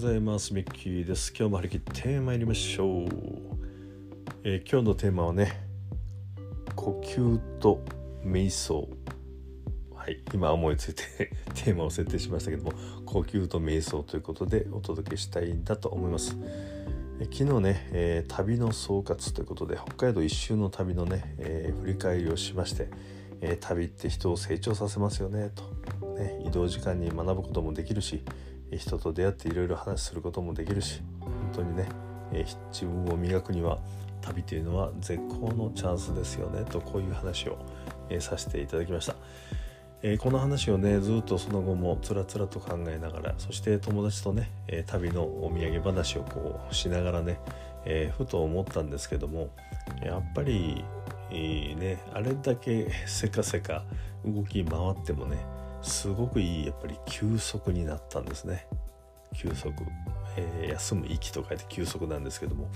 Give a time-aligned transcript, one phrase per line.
[0.00, 0.54] ございます。
[0.54, 1.34] ミッキーです。
[1.36, 3.08] 今日も張り切って参りましょう、
[4.44, 5.60] えー、今日のテーマはね
[6.76, 7.84] 呼吸と
[8.24, 8.88] 瞑想。
[9.96, 11.02] はい今思いついて
[11.52, 12.72] テーマを設定しましたけども
[13.06, 16.36] 呼吸と瞑想ということでお届けしたいんだと思います、
[17.18, 22.88] えー、昨日ね、えー、旅の総括ということで北海道一周の旅のね、え振り返りをしまして
[23.40, 28.22] え、旅って人を成長させますよねと、ね、移動時間に学ぶこともできるし
[28.76, 31.88] 人と出会っていろいろ話することもできるし本当にね、
[32.72, 33.78] 自分を磨くには
[34.20, 37.58] 旅というのは絶好のチャンスですよねとこういう話を、
[38.20, 39.16] させていただきました、
[40.02, 47.38] えー、この話をねずっとその後もつらつらと考えながらそして友達とね、え旅のお土産話をこうしながらね、
[47.84, 49.50] えふと思ったんですけども
[50.02, 50.84] やっぱり、
[51.30, 53.84] ねあれだけせかせか
[54.24, 55.36] 動き回ってもね
[55.82, 58.66] すごくいいやっぱり休息になったんですね。
[59.34, 59.72] 休息、
[60.36, 62.68] えー、休む息と書いて休息なんですけども。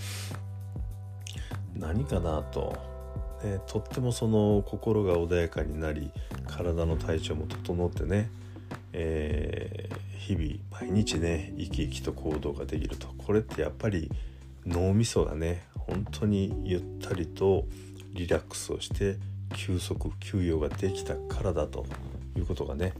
[1.74, 2.76] 何かなと、
[3.42, 6.12] えとってもその心が穏やかになり
[6.46, 8.30] 体の体調も整ってね、
[8.92, 13.08] えー、日々毎日ね生き生きと行動ができると。
[13.18, 14.10] これってやっぱり
[14.66, 17.64] 脳みそがね本当にゆったりと
[18.12, 19.16] リラックスをして
[19.54, 21.86] 休息休養ができたからだと。
[22.36, 22.92] いうことがね、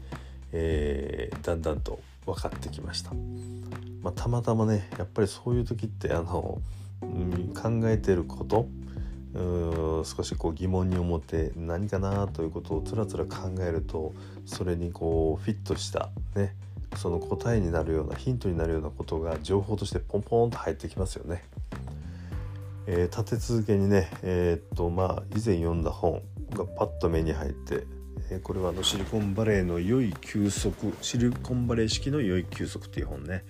[0.51, 3.11] えー、だんだんと分かってきました。
[4.01, 6.61] まあ、たまたまねやっぱりそういう時ってあの、
[7.01, 8.67] うん、考えてること
[10.03, 14.13] 少しこう疑問に思って何かなということをつらつら考えると
[14.45, 16.55] それにこうフィットしたね
[16.97, 21.43] その答えになるようなヒントになるようなことが情報としてポンポンと入ってきますよね。
[22.85, 27.87] えー、立て続けにねえー、っとまあ以前読んだ本がパッと目に入って
[28.41, 33.43] これはあのシリコンバレーの良い休息シリコンバレー式の良い休息っていう本ね、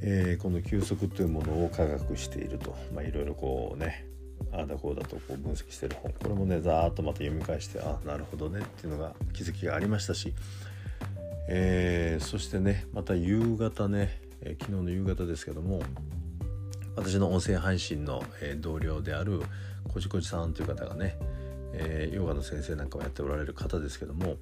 [0.00, 2.74] えー、この休息というものを科学していると。
[3.02, 4.06] いろいろこうね
[4.52, 6.12] ああだこうだとこう分析してる本。
[6.12, 10.34] これもねざーっとまた読み返してあなるほどねっていうのが気づきがありましたし、
[11.48, 15.82] えー、そしてねまた夕方ね、えー、昨日の夕方ですけども
[16.96, 19.40] 私の音声配信の、え同僚である
[19.92, 21.18] こじこじさんという方がね
[21.72, 24.36] えー、ヨガの先生なんかをやっておられる方ですけども、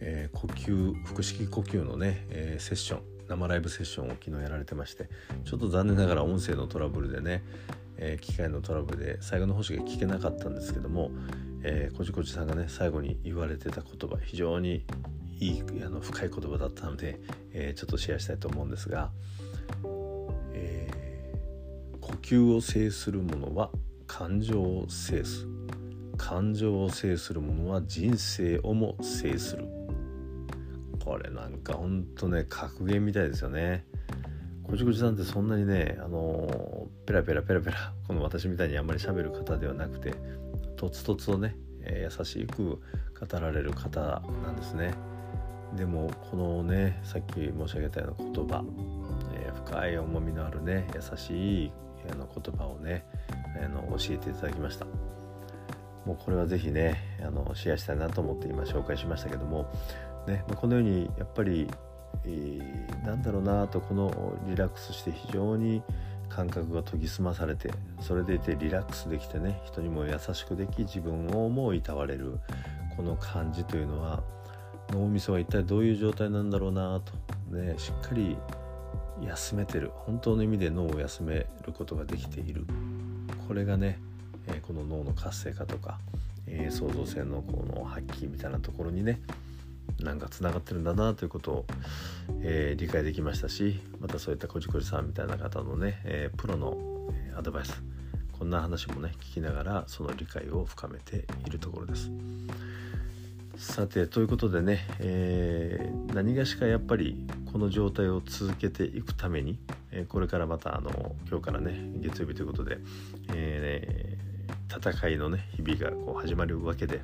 [0.00, 5.08] えー、呼吸腹式呼吸のね、えー、セッション生ライブセッションを昨日やられてまして
[5.44, 7.44] ちょっと残念ながら音声のトラブルでね、
[7.96, 11.12] え機械のトラブルで最後の星が聞けなかったんですけども、
[11.62, 14.84] えこじこじさんがね最後に言われてた言葉非常に
[15.38, 17.20] いいあの深い言葉だったので、
[17.52, 19.12] えちょっとシェアしたいと思うんですが、
[20.52, 20.90] え
[22.00, 23.70] 呼吸を制する者は
[24.08, 25.46] 感情を制す。
[26.20, 29.64] 感情を制する者は人生をも制する。
[31.02, 33.86] これなんかほんとね格言みたいですよね。
[34.62, 40.14] こじこじさんってそんなにねあのペラペラペラペラこの私みたいにあんまり喋る方ではなくて
[40.76, 42.80] とつとつとね、えー、優しく
[43.18, 44.92] 語られる方なんですね。
[45.74, 48.62] でもこのねさっき申し上げたような言葉、
[49.34, 51.72] えー、深い重みのあるね優しい
[52.12, 53.06] あの言葉をね
[53.64, 54.86] あの教えていただきました。
[56.06, 59.70] もうこれは是非ねあのシェアしたいなと思って今紹介しましたけども、
[60.26, 61.68] ね、まこのようにやっぱり、
[62.24, 65.82] えー、なんだろうなとこのリラックスして非常に
[66.28, 72.38] 感覚が研ぎ澄まされてそれでいてリラックスできてね人にも優しくでき自分をもいたわれる
[72.96, 74.22] この感じというのは
[74.90, 77.12] 脳みそは一体どういう状態なんだろうなと
[77.54, 78.36] ねしっかり
[79.20, 82.66] 休めてる本当の意味で脳を休めることができている。
[83.46, 83.98] これがね
[84.54, 85.98] えこの脳の活性化とか、
[86.46, 89.20] え、創造性のこの発揮みたいなところにね
[90.02, 91.66] なんかつながってるんだなということを、
[92.42, 96.76] えー、理解できましたしまたそういったこじこじさんみたいな方のね、えー、プロの
[97.36, 97.82] アドバイス
[98.38, 102.10] こんな話もね聞きながらその理解を深めているところです。
[103.56, 109.58] さてということでね、えー、何がしかやっぱりこの状態を続けていくために、
[109.92, 112.78] え、これからまたあの今日からね月曜日ということで、
[113.34, 114.29] えー
[114.70, 117.02] 戦いのね日々がこう始まるわけで、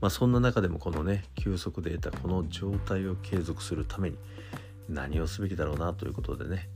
[0.00, 4.16] まあ、そんな中でもこのね休息で得たこの状態を継続するために
[4.88, 6.68] 何をすべきだろうなということでね、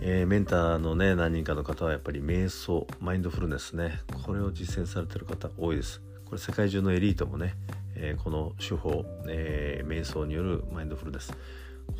[0.00, 6.00] えー、メンターのね何人かの方はやっぱり瞑想マインドフルネスねこれを実践されてる方多いです。
[6.24, 7.54] これ世界中のエリートもね、
[7.96, 11.32] えー、この手法、えー、瞑想によるマインドフルネス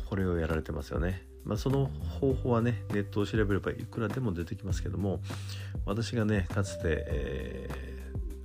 [0.09, 1.30] これをやられてますよね。
[1.43, 1.89] まあ、その
[2.19, 5.21] 方法はねネットを調べればいくらでも出てきますけども
[5.85, 7.69] 私がねかつて、え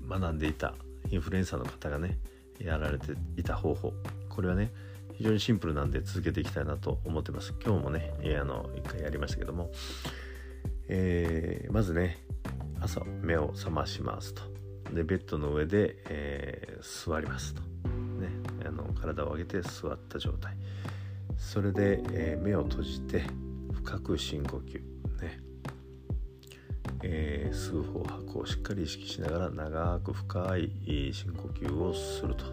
[0.02, 0.74] ー、学んでいた
[1.10, 2.18] インフルエンサーの方がね
[2.58, 3.92] やられていた方法
[4.28, 4.72] これはね
[5.16, 7.54] 非常にシンプルなんで続けていきたいなと思ってます。
[7.64, 9.70] 今日もね、えー、あの一回やりましたけども、
[10.88, 12.18] えー、まずね
[12.80, 14.42] 朝目を覚ましますと。
[14.92, 18.28] でベッドの上で、えー、座りますと、ね、
[18.66, 20.54] あの体を上げて座った状態。
[21.36, 23.24] それで、えー、目を閉じて
[23.72, 24.80] 深く深呼吸。
[25.20, 25.40] ね。
[27.02, 32.44] えー、数歩吐くをしっかり意識しながら長く深い深呼吸をすると、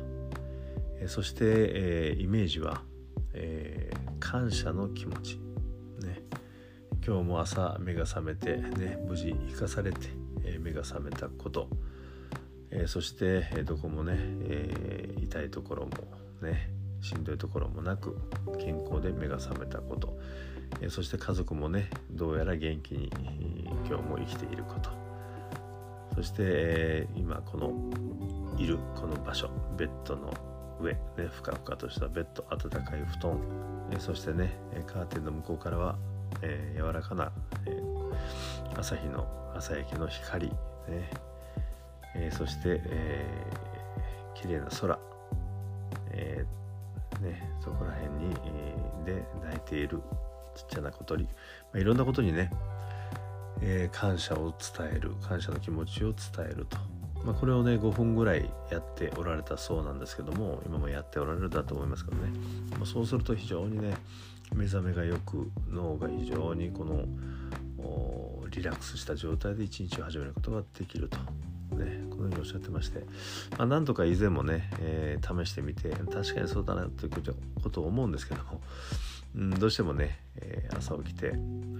[1.00, 2.82] えー、そして、え、イメージは、
[3.34, 5.40] え感謝の気持ち、
[6.00, 6.22] ね、
[7.06, 10.10] 今日も朝目が覚めて、ね、無事生かされて、
[10.46, 11.68] え目が覚めたこと、
[12.70, 15.92] えそして、えどこもね、え痛いところも
[16.42, 16.70] ね
[17.04, 18.18] しんどいところもなく
[18.58, 20.18] 健康で目が覚めたこと、
[20.82, 23.12] えそして家族もねどうやら元気に
[23.86, 24.90] 今日も生きていること。
[26.16, 27.74] そして、え今この
[28.58, 30.32] いるこの場所ベッドの
[30.80, 33.40] 上、ね、ふかふかとしたベッド暖かい布団、
[33.92, 34.56] えそしてね
[34.88, 35.98] カーテンの向こうからは、
[36.42, 37.34] え柔らかな、
[37.66, 37.82] え
[38.78, 40.56] 朝日の朝焼けの光、ね。
[42.16, 45.00] えそして、えー、綺麗な空、
[46.12, 46.63] えー、
[47.24, 48.76] ね、そこら辺に、え、
[49.06, 50.02] で泣いている
[50.56, 51.30] ちっちゃな小鳥、ま
[51.76, 52.52] あ、いろんなことにね、
[53.62, 56.78] えー、感謝を伝える感謝の気持ちを伝えると、
[57.24, 62.30] まあ、これをね5分ぐらいやっておられたそうなんですけども今もやっておられるだと思いますけどね、
[62.72, 63.96] まあ、そうすると非常にね
[64.54, 67.06] 目覚めがよく脳が非常にこの
[68.50, 71.18] リラックスした状態で一日を始めることができると。
[71.74, 73.00] ね、このようにおっしゃってまして、
[73.58, 77.12] まあ、何とか以前もね、えー、試してみて確かにそうだなという
[77.62, 78.62] ことを思うんですけども、
[79.36, 81.34] うん、どうしてもね、えー、朝起きて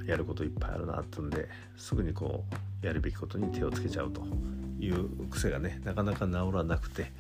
[0.06, 1.48] やることいっぱいあるなってんで
[1.78, 2.44] すぐにこ
[2.84, 4.22] うやるべきことに手をつけちゃうと
[4.80, 7.12] いう癖がねなかなか治らなくて、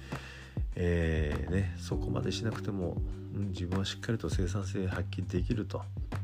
[0.76, 2.98] えー、ね、そこまでしなくても、
[3.36, 5.82] うん、自分はしっかりと生産性発揮できると、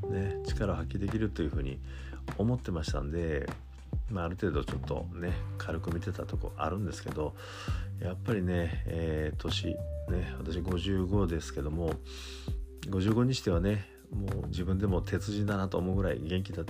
[0.10, 1.80] ね、力を発揮できるというふうに
[2.38, 3.48] 思ってましたんで
[4.12, 7.36] まあ、ある程度ちょっとね軽く見てたとこあるんですけど
[8.02, 11.94] やっぱりね、えー、年ね私55ですけども
[12.88, 16.64] 55にしてはねもう自分でも鉄人だなと思うぐらい元気だ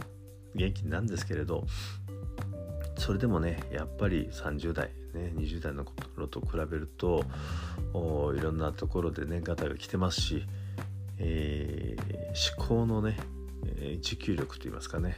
[0.56, 1.66] 元気なんですけれど
[2.98, 7.24] それでもねやっぱり30代、ね、20代の頃と比べると
[8.36, 10.44] いろんなところでねガタが来てますし、
[11.18, 13.18] えー、思考のね
[14.02, 15.18] 持久力といいますかね、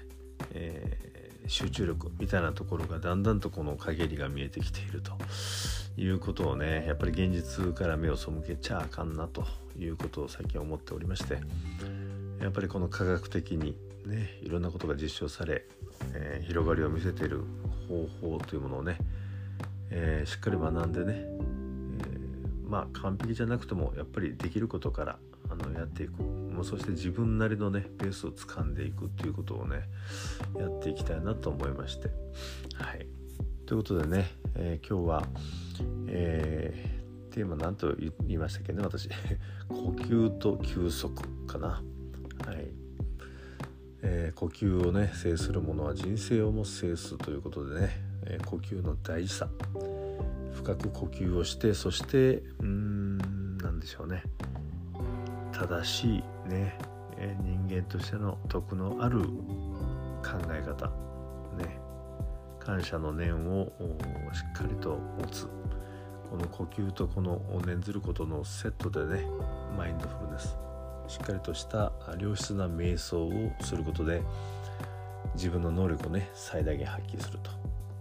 [0.53, 5.13] えー集中力みたいなところがだんだんとこの陰りが見えてきていると
[5.97, 9.45] いうことをねやっぱり現実から目を背けちゃあかんなと
[9.77, 11.39] いうことを最近思っておりまして
[12.41, 15.65] やっぱりこの科学的にねいろんなことが実証され、
[16.13, 17.43] えー、広がりを見せている
[17.87, 18.07] 方
[18.37, 18.97] 法というものをね、
[19.89, 25.17] えー、しっかり学んでね、えー、まあ完璧じゃなくてもやっぱりできることから
[25.51, 26.23] あのやっていく。
[26.23, 29.83] もうそして自分なりのねペースをつかんでいくっていうことをね
[30.57, 32.09] やっていきたいなと思いまして。
[32.75, 33.07] はい。
[33.65, 35.27] ということでね、えー、今日は、
[36.07, 39.09] えー、テーマ何と言いましたっけね私。
[39.69, 41.13] 呼吸と休息
[41.47, 41.67] かな。
[42.45, 42.71] はい。
[44.03, 47.89] えー、呼吸をね制する者は人生をも制すということでね、
[48.25, 49.49] えー、呼吸の大事さ。
[50.53, 54.23] 深く呼吸をしてそしてうーん何でしょうね。
[55.61, 56.75] 正しいね、
[57.43, 59.19] 人間としての徳のある
[60.23, 60.87] 考え方
[61.55, 61.79] ね
[62.59, 63.71] 感謝の念を
[64.33, 65.47] しっかりと持つ。
[66.31, 69.25] この呼吸とこの念ずることのセットでね
[69.77, 70.57] マインドフルネス
[71.09, 74.23] しっかりとした良質な瞑想をすることで
[75.35, 77.51] 自分の能力をね最大限発揮すると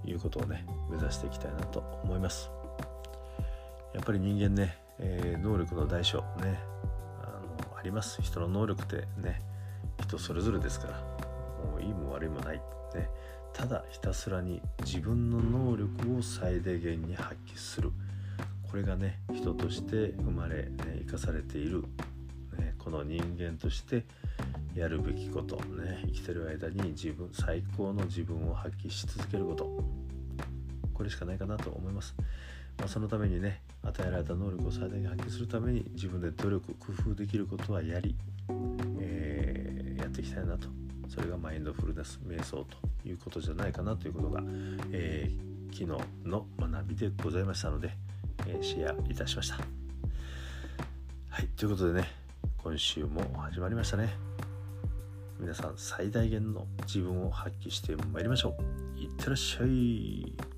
[0.08, 2.50] いうことをね目指していきたいなと思います。
[3.92, 6.60] やっぱり人間ね、えー、能力の大小ね
[7.80, 8.20] あります。
[8.20, 9.40] 人の能力ってね
[10.02, 10.98] 人それぞれですから。
[11.64, 12.56] もういいも悪いもない、
[12.94, 13.08] ね、
[13.54, 17.90] ただひたすらに自分の能力を最大限に発揮する。
[18.70, 20.70] これがね人として生まれ、ね、
[21.06, 21.82] 生かされている、
[22.58, 24.04] ね、この人間として
[24.74, 29.82] やるべきこと、ね、生きてる間に自分最高の自分を発揮し続けること。
[30.92, 32.14] これしかないかなと思います。
[32.78, 38.14] まあ、そのためにね与えられた能力を最大限発揮するために自分で努力工夫できることはやり、
[39.00, 40.68] えー、やっていきたいなと。
[41.08, 44.42] それがマインドフルネス瞑想ということじゃないかなということが、
[44.92, 47.90] えー、昨日の学びでございましたので、
[48.46, 49.56] えー、シェアいたしました。
[51.30, 52.08] はいということでね
[52.62, 54.10] 今週も始まりましたね。
[55.40, 58.54] 皆さん最大限の自分を発揮してまいりましょ
[58.96, 59.00] う。
[59.00, 60.49] いってらっしゃい。